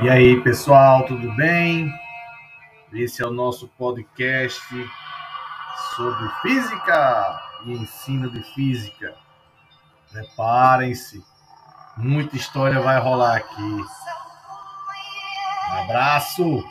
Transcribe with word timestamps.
E 0.00 0.08
aí, 0.08 0.40
pessoal, 0.42 1.04
tudo 1.06 1.34
bem? 1.34 1.92
Esse 2.92 3.20
é 3.20 3.26
o 3.26 3.32
nosso 3.32 3.66
podcast 3.76 4.62
sobre 5.96 6.28
física 6.40 7.42
e 7.64 7.72
ensino 7.72 8.30
de 8.30 8.40
física. 8.54 9.16
Preparem-se, 10.12 11.20
muita 11.96 12.36
história 12.36 12.80
vai 12.80 13.00
rolar 13.00 13.38
aqui. 13.38 13.60
Um 13.60 13.84
abraço! 15.82 16.64